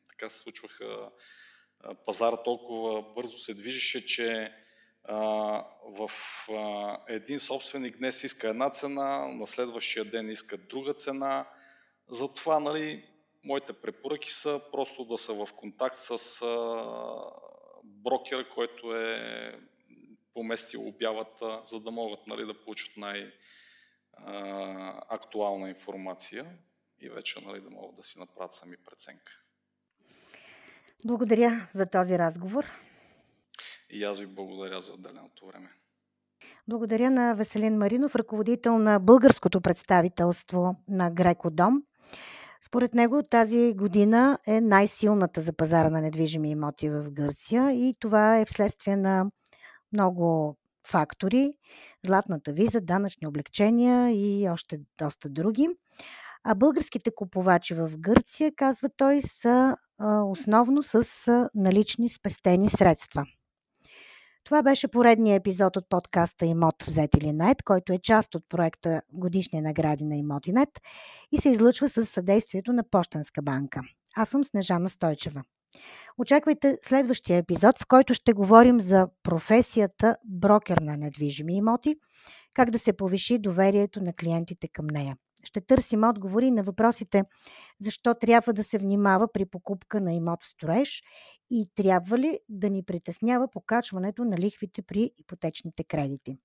така 0.09 0.29
се 0.29 0.39
случваха, 0.39 1.09
а, 1.79 1.95
пазара 1.95 2.37
толкова 2.37 3.01
бързо 3.01 3.37
се 3.37 3.53
движеше, 3.53 4.05
че 4.05 4.53
а, 5.03 5.17
в 5.83 6.11
а, 6.49 6.97
един 7.07 7.39
собственик 7.39 7.97
днес 7.97 8.23
иска 8.23 8.49
една 8.49 8.69
цена, 8.69 9.27
на 9.27 9.47
следващия 9.47 10.05
ден 10.05 10.29
иска 10.29 10.57
друга 10.57 10.93
цена. 10.93 11.47
Затова 12.09 12.59
нали, 12.59 13.05
моите 13.47 13.73
препоръки 13.73 14.31
са 14.31 14.61
просто 14.71 15.05
да 15.05 15.17
са 15.17 15.33
в 15.33 15.47
контакт 15.55 15.97
с 15.99 16.41
брокера, 17.83 18.49
който 18.49 18.95
е 18.95 19.59
поместил 20.33 20.87
обявата, 20.87 21.61
за 21.65 21.79
да 21.79 21.91
могат 21.91 22.27
нали, 22.27 22.45
да 22.45 22.63
получат 22.63 22.97
най-актуална 22.97 25.69
информация 25.69 26.57
и 26.99 27.09
вече 27.09 27.41
нали, 27.41 27.61
да 27.61 27.69
могат 27.69 27.95
да 27.95 28.03
си 28.03 28.19
направят 28.19 28.53
сами 28.53 28.77
преценка. 28.85 29.31
Благодаря 31.05 31.67
за 31.73 31.89
този 31.89 32.19
разговор. 32.19 32.65
И 33.89 34.03
аз 34.03 34.19
ви 34.19 34.25
благодаря 34.25 34.81
за 34.81 34.93
отделеното 34.93 35.47
време. 35.47 35.69
Благодаря 36.67 37.11
на 37.11 37.35
Веселин 37.35 37.77
Маринов, 37.77 38.15
ръководител 38.15 38.79
на 38.79 38.99
българското 38.99 39.61
представителство 39.61 40.75
на 40.87 41.11
Греко 41.11 41.49
Дом. 41.49 41.83
Според 42.65 42.93
него 42.93 43.23
тази 43.23 43.73
година 43.73 44.39
е 44.47 44.61
най-силната 44.61 45.41
за 45.41 45.53
пазара 45.53 45.89
на 45.89 46.01
недвижими 46.01 46.49
имоти 46.49 46.89
в 46.89 47.11
Гърция 47.11 47.71
и 47.71 47.95
това 47.99 48.37
е 48.37 48.45
вследствие 48.45 48.95
на 48.95 49.25
много 49.93 50.57
фактори, 50.87 51.53
златната 52.05 52.53
виза, 52.53 52.81
данъчни 52.81 53.27
облегчения 53.27 54.09
и 54.11 54.49
още 54.49 54.79
доста 54.97 55.29
други. 55.29 55.69
А 56.43 56.55
българските 56.55 57.11
купувачи 57.15 57.73
в 57.73 57.91
Гърция, 57.97 58.51
казва 58.55 58.89
той, 58.97 59.21
са 59.21 59.77
основно 60.25 60.83
с 60.83 61.49
налични 61.55 62.09
спестени 62.09 62.69
средства– 62.69 63.25
това 64.47 64.63
беше 64.63 64.87
поредният 64.87 65.39
епизод 65.39 65.77
от 65.77 65.89
подкаста 65.89 66.45
Имот 66.45 66.83
взет 66.83 67.15
или 67.17 67.33
нет, 67.33 67.63
който 67.63 67.93
е 67.93 67.99
част 67.99 68.35
от 68.35 68.43
проекта 68.49 69.01
Годишни 69.13 69.61
награди 69.61 70.05
на 70.05 70.15
Имотинет 70.15 70.69
и 71.31 71.37
се 71.37 71.49
излъчва 71.49 71.89
с 71.89 72.05
съдействието 72.05 72.73
на 72.73 72.83
Пощенска 72.83 73.41
банка. 73.41 73.81
Аз 74.15 74.29
съм 74.29 74.43
Снежана 74.43 74.89
Стойчева. 74.89 75.43
Очаквайте 76.17 76.77
следващия 76.81 77.37
епизод, 77.37 77.79
в 77.79 77.87
който 77.87 78.13
ще 78.13 78.33
говорим 78.33 78.81
за 78.81 79.07
професията 79.23 80.17
брокер 80.25 80.77
на 80.77 80.97
недвижими 80.97 81.57
имоти, 81.57 81.95
как 82.55 82.69
да 82.69 82.79
се 82.79 82.93
повиши 82.93 83.39
доверието 83.39 84.03
на 84.03 84.13
клиентите 84.13 84.67
към 84.67 84.85
нея. 84.87 85.17
Ще 85.47 85.61
търсим 85.61 86.03
отговори 86.03 86.51
на 86.51 86.63
въпросите 86.63 87.23
защо 87.79 88.13
трябва 88.13 88.53
да 88.53 88.63
се 88.63 88.77
внимава 88.77 89.27
при 89.31 89.45
покупка 89.45 90.01
на 90.01 90.13
имот 90.13 90.43
в 90.43 90.47
строеж 90.47 91.03
и 91.51 91.69
трябва 91.75 92.17
ли 92.17 92.39
да 92.49 92.69
ни 92.69 92.83
притеснява 92.83 93.47
покачването 93.51 94.25
на 94.25 94.37
лихвите 94.37 94.81
при 94.81 95.11
ипотечните 95.17 95.83
кредити. 95.83 96.37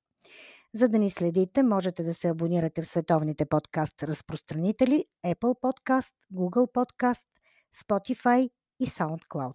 За 0.74 0.88
да 0.88 0.98
ни 0.98 1.10
следите, 1.10 1.62
можете 1.62 2.02
да 2.02 2.14
се 2.14 2.28
абонирате 2.28 2.82
в 2.82 2.86
световните 2.86 3.46
подкаст 3.46 4.02
разпространители 4.02 5.04
Apple 5.26 5.60
Podcast, 5.60 6.14
Google 6.34 6.72
Podcast, 6.72 7.26
Spotify 7.76 8.50
и 8.80 8.86
SoundCloud. 8.86 9.54